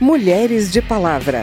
[0.00, 1.42] Mulheres de Palavra.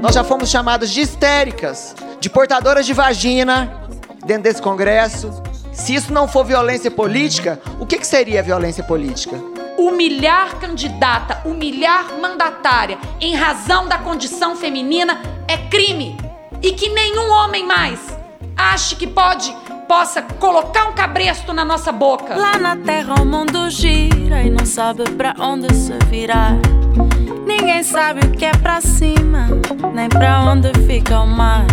[0.00, 3.86] Nós já fomos chamadas de histéricas, de portadoras de vagina
[4.24, 5.42] dentro desse congresso.
[5.72, 9.36] Se isso não for violência política, o que, que seria violência política?
[9.78, 16.16] Humilhar candidata, humilhar mandatária em razão da condição feminina é crime.
[16.62, 18.00] E que nenhum homem mais
[18.56, 19.54] ache que pode
[19.90, 22.36] possa colocar um cabresto na nossa boca.
[22.36, 26.56] Lá na terra o mundo gira e não sabe para onde se virar.
[27.44, 29.48] Ninguém sabe o que é pra cima,
[29.92, 31.66] nem pra onde fica o mar.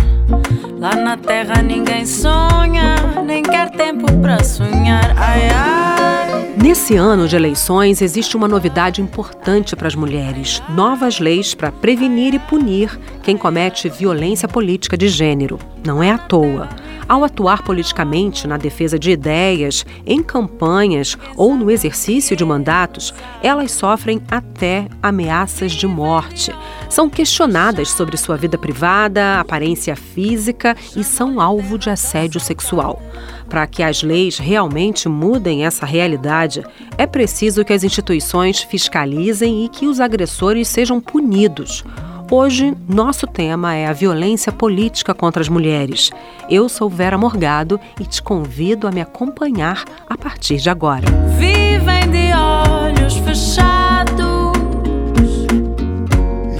[0.80, 5.14] Lá na terra ninguém sonha, nem quer tempo pra sonhar.
[5.16, 6.54] Ai, ai.
[6.56, 12.34] Nesse ano de eleições, existe uma novidade importante para as mulheres: novas leis para prevenir
[12.34, 15.56] e punir quem comete violência política de gênero.
[15.86, 16.68] Não é à toa.
[17.06, 23.72] Ao atuar politicamente na defesa de ideias, em campanhas ou no exercício de mandatos, elas
[23.72, 26.52] sofrem até ameaças de morte.
[26.88, 33.02] São questionadas sobre sua vida privada, aparência física e são alvo de assédio sexual.
[33.48, 36.62] Para que as leis realmente mudem essa realidade,
[36.98, 41.84] é preciso que as instituições fiscalizem e que os agressores sejam punidos.
[42.30, 46.10] Hoje, nosso tema é a violência política contra as mulheres.
[46.50, 51.06] Eu sou Vera Morgado e te convido a me acompanhar a partir de agora.
[51.38, 54.52] Vivem de olhos fechados,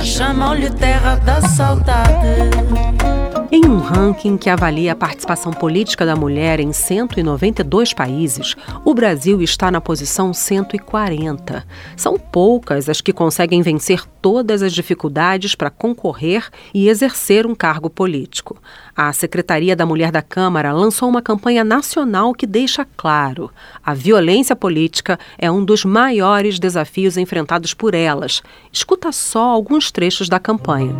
[0.03, 3.18] chamam-lhe terra da saudade.
[3.51, 8.55] Em um ranking que avalia a participação política da mulher em 192 países,
[8.85, 11.65] o Brasil está na posição 140.
[11.97, 17.89] São poucas as que conseguem vencer todas as dificuldades para concorrer e exercer um cargo
[17.89, 18.59] político.
[18.95, 23.51] A Secretaria da Mulher da Câmara lançou uma campanha nacional que deixa claro:
[23.83, 28.43] a violência política é um dos maiores desafios enfrentados por elas.
[28.71, 30.95] Escuta só alguns trechos da campanha.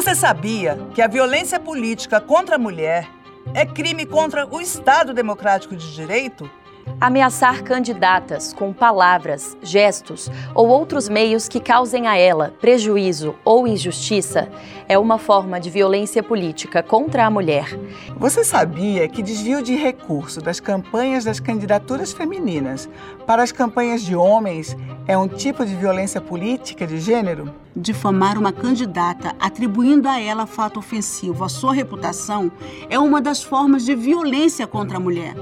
[0.00, 3.06] Você sabia que a violência política contra a mulher
[3.52, 6.50] é crime contra o Estado Democrático de Direito?
[6.98, 14.48] Ameaçar candidatas com palavras, gestos ou outros meios que causem a ela prejuízo ou injustiça
[14.88, 17.78] é uma forma de violência política contra a mulher.
[18.16, 22.88] Você sabia que desvio de recurso das campanhas das candidaturas femininas
[23.26, 24.76] para as campanhas de homens
[25.06, 27.54] é um tipo de violência política de gênero?
[27.74, 32.50] Difamar uma candidata atribuindo a ela fato ofensivo à sua reputação
[32.88, 35.34] é uma das formas de violência contra a mulher.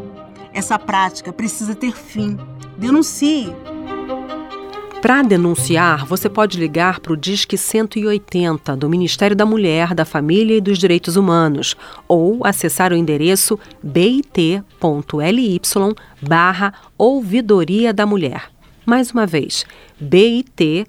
[0.52, 2.36] Essa prática precisa ter fim.
[2.76, 3.54] Denuncie.
[5.00, 10.56] Para denunciar, você pode ligar para o Disque 180 do Ministério da Mulher, da Família
[10.56, 11.76] e dos Direitos Humanos
[12.08, 15.60] ou acessar o endereço bit.ly
[16.20, 18.50] barra Ouvidoria da Mulher.
[18.84, 19.64] Mais uma vez,
[20.00, 20.84] bit.ly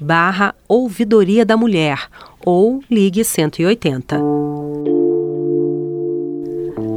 [0.00, 2.08] barra Ouvidoria da Mulher
[2.44, 4.18] ou ligue 180.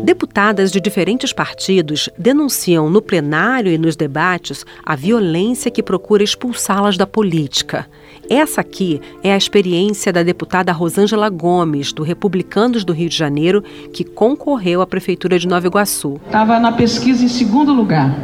[0.04, 6.98] Deputadas de diferentes partidos denunciam no plenário e nos debates a violência que procura expulsá-las
[6.98, 7.86] da política.
[8.28, 13.64] Essa aqui é a experiência da deputada Rosângela Gomes, do Republicanos do Rio de Janeiro,
[13.94, 16.20] que concorreu à Prefeitura de Nova Iguaçu.
[16.26, 18.16] Estava na pesquisa em segundo lugar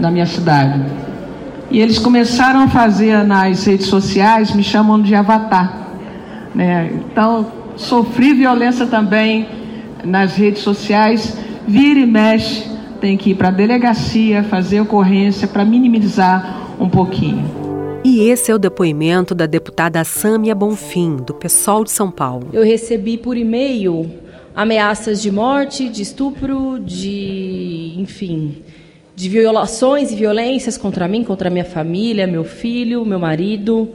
[0.00, 0.82] na minha cidade.
[1.70, 5.88] E eles começaram a fazer nas redes sociais, me chamando de avatar.
[6.54, 6.90] Né?
[7.10, 7.46] Então,
[7.76, 9.46] sofri violência também
[10.04, 11.36] nas redes sociais,
[11.66, 12.68] vira e mexe,
[13.00, 17.44] tem que ir para a delegacia, fazer ocorrência para minimizar um pouquinho.
[18.04, 22.48] E esse é o depoimento da deputada Sâmia Bonfim, do PSOL de São Paulo.
[22.52, 24.10] Eu recebi por e-mail
[24.54, 28.62] ameaças de morte, de estupro, de, enfim,
[29.14, 33.90] de violações e violências contra mim, contra minha família, meu filho, meu marido.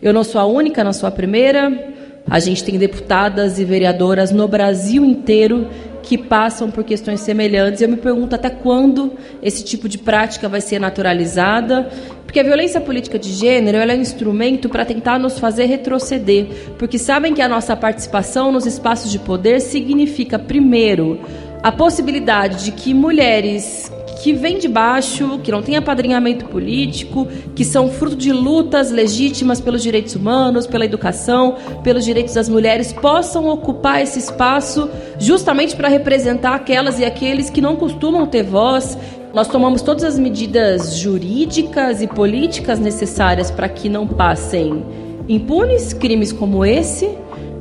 [0.00, 1.91] Eu não sou a única, não sou a primeira.
[2.32, 5.68] A gente tem deputadas e vereadoras no Brasil inteiro
[6.02, 7.82] que passam por questões semelhantes.
[7.82, 9.12] Eu me pergunto até quando
[9.42, 11.90] esse tipo de prática vai ser naturalizada,
[12.24, 16.46] porque a violência política de gênero é um instrumento para tentar nos fazer retroceder,
[16.78, 21.20] porque sabem que a nossa participação nos espaços de poder significa, primeiro,
[21.62, 27.26] a possibilidade de que mulheres que vêm de baixo, que não têm apadrinhamento político,
[27.56, 32.92] que são fruto de lutas legítimas pelos direitos humanos, pela educação, pelos direitos das mulheres,
[32.92, 34.88] possam ocupar esse espaço
[35.18, 38.96] justamente para representar aquelas e aqueles que não costumam ter voz.
[39.34, 44.84] Nós tomamos todas as medidas jurídicas e políticas necessárias para que não passem
[45.28, 47.10] impunes crimes como esse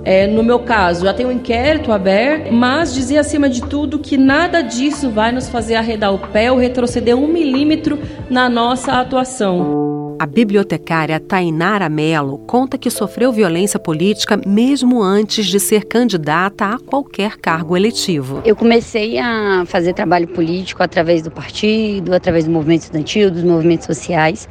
[0.03, 4.18] É, no meu caso, já tem um inquérito aberto, mas dizia acima de tudo que
[4.18, 8.00] nada disso vai nos fazer arredar o pé ou retroceder um milímetro
[8.30, 10.15] na nossa atuação.
[10.21, 16.77] A bibliotecária Tainara Mello conta que sofreu violência política mesmo antes de ser candidata a
[16.77, 18.39] qualquer cargo eletivo.
[18.45, 23.88] Eu comecei a fazer trabalho político através do partido, através do movimento estudantil, dos movimentos
[23.88, 24.47] sociais.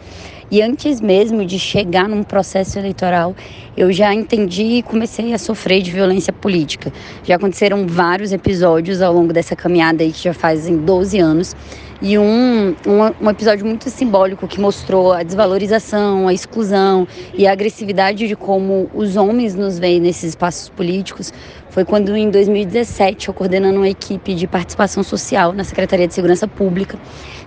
[0.50, 3.37] E antes mesmo de chegar num processo eleitoral,
[3.76, 6.93] eu já entendi e comecei a sofrer de violência política.
[7.23, 11.55] Já aconteceram vários episódios ao longo dessa caminhada aí que já fazem 12 anos.
[12.02, 17.52] E um, um, um, episódio muito simbólico que mostrou a desvalorização, a exclusão e a
[17.52, 21.31] agressividade de como os homens nos veem nesses espaços políticos
[21.70, 26.49] foi quando, em 2017, eu coordenando uma equipe de participação social na Secretaria de Segurança
[26.49, 26.99] Pública,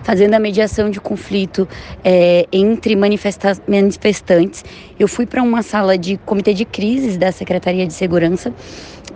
[0.02, 1.68] fazendo a mediação de conflito
[2.02, 4.64] é, entre manifesta manifestantes.
[4.98, 8.52] Eu fui para uma sala de comitê de crises da Secretaria de Segurança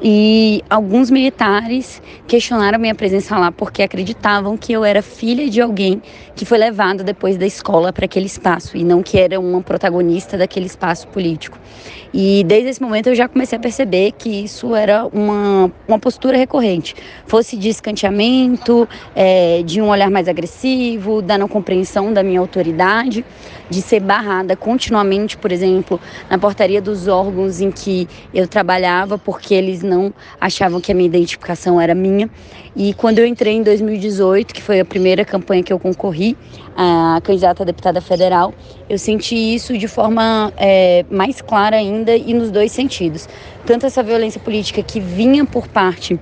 [0.02, 6.00] e alguns militares questionaram minha presença lá porque acreditavam que eu era filha de alguém
[6.36, 10.38] que foi levado depois da escola para aquele espaço e não que era uma protagonista
[10.38, 11.58] daquele espaço político.
[12.12, 16.36] E desde esse momento eu já comecei a perceber que isso era uma, uma postura
[16.38, 16.94] recorrente,
[17.26, 23.24] fosse de escanteamento, é, de um olhar mais agressivo, da não compreensão da minha autoridade,
[23.68, 26.00] de ser barrada continuamente, por exemplo,
[26.30, 31.06] na portaria dos órgãos em que eu trabalhava, porque eles não achavam que a minha
[31.06, 32.28] identificação era minha.
[32.76, 36.36] E quando eu entrei em 2018, que foi a primeira campanha que eu concorri,
[36.76, 38.54] a candidata a deputada federal,
[38.88, 43.28] eu senti isso de forma é, mais clara ainda e nos dois sentidos.
[43.66, 46.18] Tanto essa violência política que vinha por parte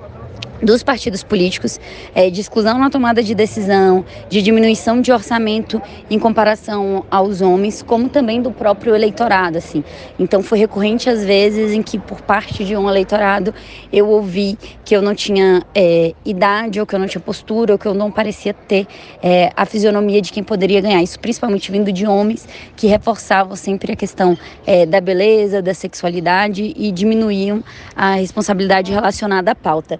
[0.62, 1.78] dos partidos políticos,
[2.14, 5.80] é, de exclusão na tomada de decisão, de diminuição de orçamento
[6.10, 9.84] em comparação aos homens, como também do próprio eleitorado, assim.
[10.18, 13.54] Então foi recorrente às vezes em que por parte de um eleitorado
[13.92, 17.78] eu ouvi que eu não tinha é, idade, ou que eu não tinha postura, ou
[17.78, 18.86] que eu não parecia ter
[19.22, 21.02] é, a fisionomia de quem poderia ganhar.
[21.02, 24.36] Isso principalmente vindo de homens que reforçavam sempre a questão
[24.66, 27.62] é, da beleza, da sexualidade e diminuíam
[27.94, 29.98] a responsabilidade relacionada à pauta.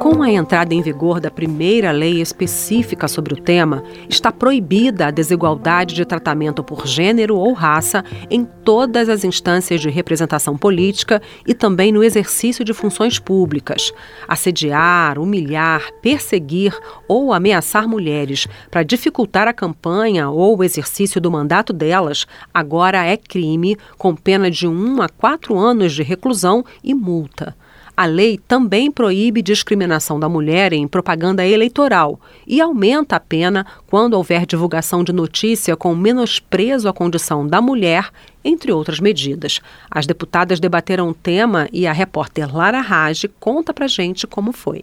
[0.00, 5.10] Com a entrada em vigor da primeira lei específica sobre o tema, está proibida a
[5.12, 11.54] desigualdade de tratamento por gênero ou raça em todas as instâncias de representação política e
[11.54, 13.92] também no exercício de funções públicas.
[14.26, 16.76] Assediar, humilhar, perseguir
[17.06, 23.16] ou ameaçar mulheres para dificultar a campanha ou o exercício do mandato delas agora é
[23.16, 27.54] crime, com pena de um a quatro anos de reclusão e multa.
[28.00, 34.14] A lei também proíbe discriminação da mulher em propaganda eleitoral e aumenta a pena quando
[34.14, 38.08] houver divulgação de notícia com menosprezo à condição da mulher,
[38.42, 39.60] entre outras medidas.
[39.90, 44.82] As deputadas debateram o tema e a repórter Lara Rage conta pra gente como foi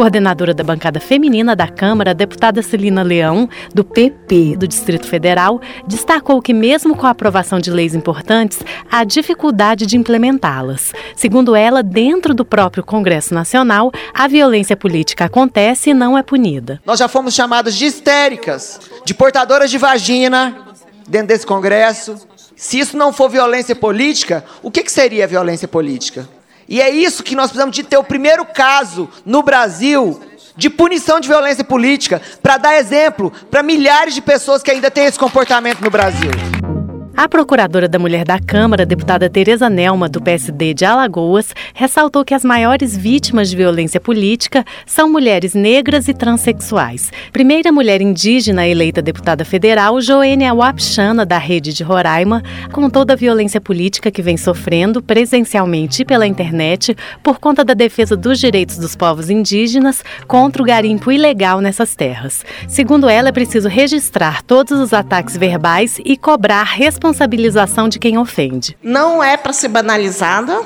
[0.00, 5.60] coordenadora da bancada feminina da Câmara, a deputada Celina Leão, do PP do Distrito Federal,
[5.86, 8.60] destacou que, mesmo com a aprovação de leis importantes,
[8.90, 10.94] há dificuldade de implementá-las.
[11.14, 16.80] Segundo ela, dentro do próprio Congresso Nacional, a violência política acontece e não é punida.
[16.86, 20.64] Nós já fomos chamadas de histéricas, de portadoras de vagina
[21.06, 22.16] dentro desse Congresso.
[22.56, 26.26] Se isso não for violência política, o que, que seria violência política?
[26.70, 30.20] E é isso que nós precisamos de ter o primeiro caso no Brasil
[30.56, 35.06] de punição de violência política para dar exemplo para milhares de pessoas que ainda têm
[35.06, 36.30] esse comportamento no Brasil.
[37.16, 42.32] A procuradora da Mulher da Câmara, deputada Tereza Nelma, do PSD de Alagoas, ressaltou que
[42.32, 47.12] as maiores vítimas de violência política são mulheres negras e transexuais.
[47.30, 53.60] Primeira mulher indígena eleita deputada federal, Joênia Wapchana, da Rede de Roraima, contou da violência
[53.60, 58.96] política que vem sofrendo presencialmente e pela internet por conta da defesa dos direitos dos
[58.96, 62.44] povos indígenas contra o garimpo ilegal nessas terras.
[62.66, 68.16] Segundo ela, é preciso registrar todos os ataques verbais e cobrar responsabilidade responsabilização de quem
[68.16, 68.76] ofende.
[68.82, 70.62] Não é para ser banalizada.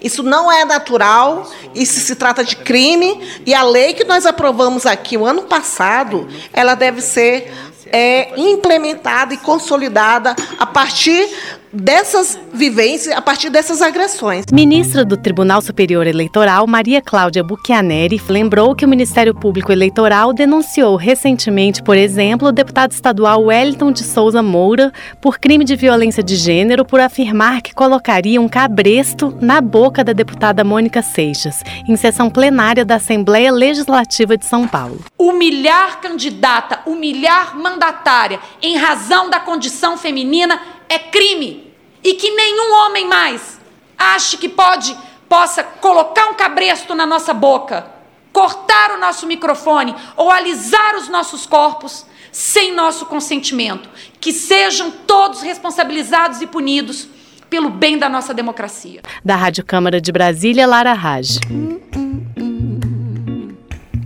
[0.00, 4.84] Isso não é natural, isso se trata de crime e a lei que nós aprovamos
[4.84, 7.52] aqui o ano passado, ela deve ser
[7.86, 11.28] é, implementada e consolidada a partir
[11.72, 14.44] dessas vivências, a partir dessas agressões.
[14.52, 20.96] Ministra do Tribunal Superior Eleitoral, Maria Cláudia Buchianeri, lembrou que o Ministério Público Eleitoral denunciou
[20.96, 26.36] recentemente, por exemplo, o deputado estadual Wellington de Souza Moura por crime de violência de
[26.36, 32.28] gênero por afirmar que colocaria um cabresto na boca da deputada Mônica Seixas, em sessão
[32.28, 35.00] plenária da Assembleia Legislativa de São Paulo.
[35.18, 40.60] Humilhar candidata, humilhar mandatária em razão da condição feminina
[40.92, 41.72] é crime
[42.04, 43.58] e que nenhum homem mais
[43.96, 44.96] ache que pode
[45.28, 47.86] possa colocar um cabresto na nossa boca,
[48.32, 53.88] cortar o nosso microfone ou alisar os nossos corpos sem nosso consentimento.
[54.20, 57.08] Que sejam todos responsabilizados e punidos
[57.48, 59.00] pelo bem da nossa democracia.
[59.24, 61.38] Da Rádio Câmara de Brasília, Lara Raj.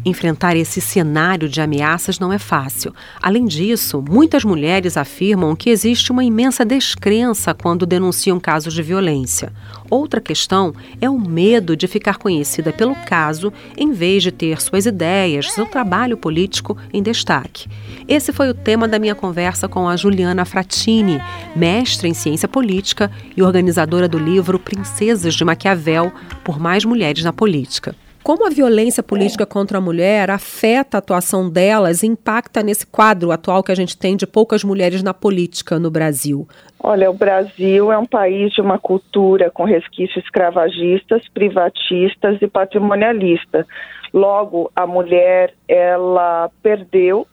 [0.08, 2.94] Enfrentar esse cenário de ameaças não é fácil.
[3.20, 9.52] Além disso, muitas mulheres afirmam que existe uma imensa descrença quando denunciam casos de violência.
[9.90, 14.86] Outra questão é o medo de ficar conhecida pelo caso em vez de ter suas
[14.86, 17.68] ideias, seu trabalho político em destaque.
[18.06, 21.20] Esse foi o tema da minha conversa com a Juliana Fratini,
[21.56, 26.12] mestre em ciência política e organizadora do livro Princesas de Maquiavel
[26.44, 28.05] por Mais Mulheres na Política.
[28.26, 33.30] Como a violência política contra a mulher afeta a atuação delas e impacta nesse quadro
[33.30, 36.44] atual que a gente tem de poucas mulheres na política no Brasil?
[36.82, 43.64] Olha, o Brasil é um país de uma cultura com resquícios escravagistas, privatistas e patrimonialista.
[44.12, 47.28] Logo, a mulher ela perdeu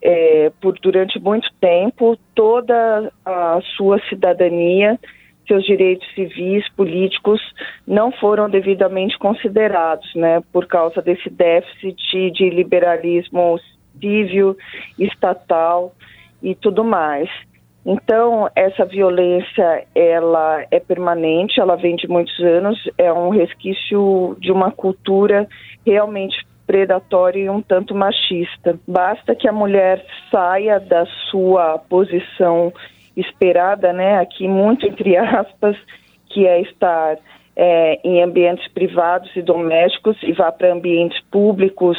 [0.00, 4.96] é, por durante muito tempo toda a sua cidadania
[5.50, 7.40] seus direitos civis, políticos,
[7.84, 13.58] não foram devidamente considerados, né, por causa desse déficit de liberalismo
[14.00, 14.56] civil,
[14.96, 15.92] estatal
[16.40, 17.28] e tudo mais.
[17.84, 24.52] Então, essa violência, ela é permanente, ela vem de muitos anos, é um resquício de
[24.52, 25.48] uma cultura
[25.84, 28.78] realmente predatória e um tanto machista.
[28.86, 32.72] Basta que a mulher saia da sua posição
[33.16, 35.76] esperada, né, aqui muito entre aspas,
[36.28, 37.18] que é estar
[37.56, 41.98] é, em ambientes privados e domésticos e vá para ambientes públicos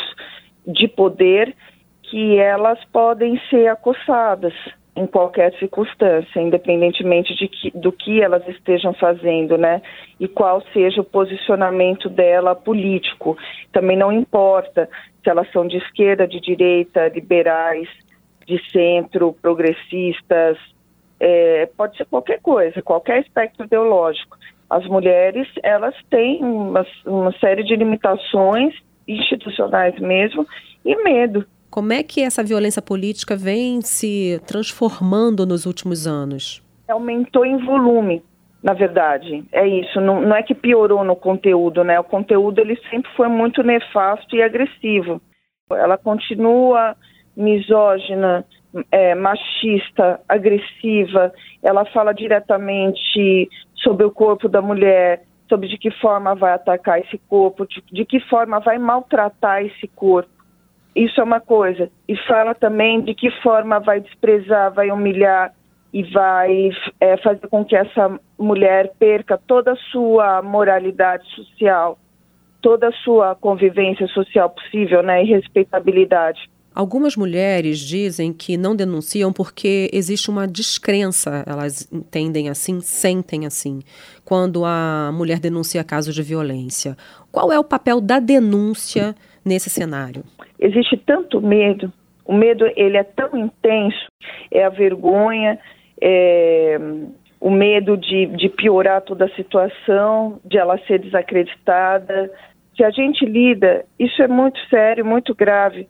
[0.65, 1.55] de poder,
[2.03, 4.53] que elas podem ser acossadas
[4.95, 9.81] em qualquer circunstância, independentemente de que, do que elas estejam fazendo, né?
[10.19, 13.37] E qual seja o posicionamento dela político.
[13.71, 14.89] Também não importa
[15.23, 17.87] se elas são de esquerda, de direita, liberais,
[18.45, 20.57] de centro, progressistas,
[21.23, 24.35] é, pode ser qualquer coisa, qualquer espectro ideológico.
[24.67, 28.73] As mulheres, elas têm uma, uma série de limitações
[29.07, 30.47] institucionais mesmo
[30.83, 31.45] e medo.
[31.69, 36.63] Como é que essa violência política vem se transformando nos últimos anos?
[36.87, 38.23] Aumentou em volume,
[38.63, 39.43] na verdade.
[39.51, 40.01] É isso.
[40.01, 41.99] Não, não, é que piorou no conteúdo, né?
[41.99, 45.21] O conteúdo ele sempre foi muito nefasto e agressivo.
[45.69, 46.95] Ela continua
[47.37, 48.43] misógina,
[48.91, 56.35] é, machista, agressiva, ela fala diretamente sobre o corpo da mulher, sobre de que forma
[56.35, 60.29] vai atacar esse corpo, de, de que forma vai maltratar esse corpo.
[60.95, 61.89] Isso é uma coisa.
[62.07, 65.53] E fala também de que forma vai desprezar, vai humilhar
[65.93, 71.97] e vai é, fazer com que essa mulher perca toda a sua moralidade social,
[72.61, 76.49] toda a sua convivência social possível, né, e respeitabilidade.
[76.73, 83.81] Algumas mulheres dizem que não denunciam porque existe uma descrença, elas entendem assim, sentem assim,
[84.23, 86.95] quando a mulher denuncia casos de violência.
[87.29, 89.13] Qual é o papel da denúncia
[89.43, 90.23] nesse cenário?
[90.57, 91.91] Existe tanto medo,
[92.23, 94.07] o medo ele é tão intenso,
[94.49, 95.59] é a vergonha,
[95.99, 96.79] é
[97.37, 102.31] o medo de, de piorar toda a situação, de ela ser desacreditada.
[102.77, 105.89] Se a gente lida, isso é muito sério, muito grave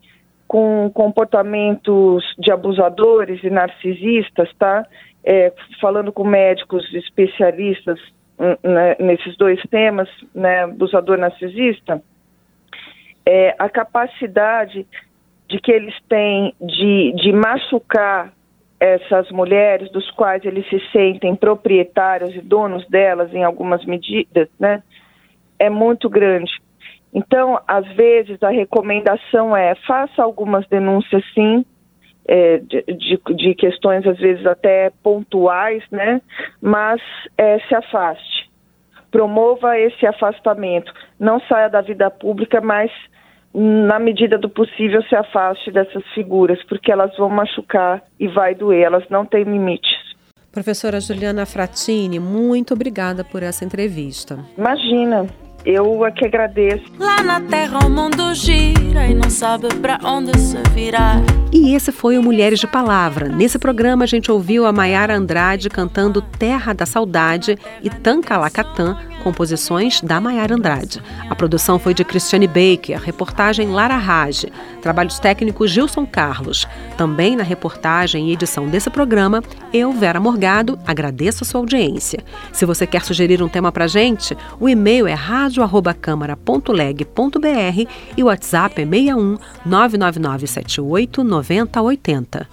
[0.51, 4.85] com comportamentos de abusadores e narcisistas, tá?
[5.23, 7.97] É, falando com médicos especialistas
[8.37, 12.03] hum, né, nesses dois temas, né, abusador narcisista,
[13.25, 14.85] é, a capacidade
[15.47, 18.33] de que eles têm de, de machucar
[18.77, 24.83] essas mulheres, dos quais eles se sentem proprietários e donos delas em algumas medidas, né,
[25.57, 26.51] é muito grande.
[27.13, 31.65] Então, às vezes, a recomendação é faça algumas denúncias, sim,
[32.27, 36.21] é, de, de, de, questões, às vezes, até pontuais, né?
[36.61, 37.01] Mas
[37.37, 38.49] é, se afaste.
[39.09, 40.93] Promova esse afastamento.
[41.19, 42.89] Não saia da vida pública, mas,
[43.53, 48.83] na medida do possível, se afaste dessas figuras, porque elas vão machucar e vai doer,
[48.83, 50.11] elas não têm limites.
[50.51, 54.39] Professora Juliana Fratini, muito obrigada por essa entrevista.
[54.57, 55.25] Imagina.
[55.65, 56.83] Eu é que agradeço.
[56.97, 61.21] Lá na terra o mundo gira e não sabe para onde se virar.
[61.51, 63.27] E esse foi o Mulheres de Palavra.
[63.27, 68.97] Nesse programa a gente ouviu a Maiara Andrade cantando Terra da Saudade e Tanca Lacatã,
[69.21, 71.01] composições da Maiara Andrade.
[71.29, 74.51] A produção foi de Cristiane Baker, reportagem Lara Rage,
[74.81, 76.67] trabalhos técnicos Gilson Carlos.
[76.97, 82.23] Também na reportagem e edição desse programa, eu, Vera Morgado, agradeço a sua audiência.
[82.51, 85.13] Se você quer sugerir um tema pra gente, o e-mail é
[85.59, 92.47] radio@câmara.leg.br e o WhatsApp é 61 99978 9080.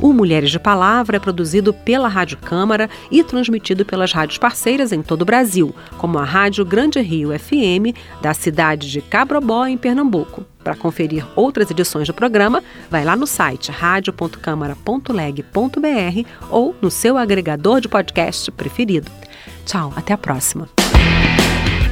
[0.00, 5.02] O Mulheres de Palavra é produzido pela Rádio Câmara e transmitido pelas rádios parceiras em
[5.02, 10.46] todo o Brasil, como a Rádio Grande Rio FM, da cidade de Cabrobó, em Pernambuco.
[10.64, 17.82] Para conferir outras edições do programa, vai lá no site radio.câmara.leg.br ou no seu agregador
[17.82, 19.10] de podcast preferido.
[19.66, 20.79] Tchau, até a próxima.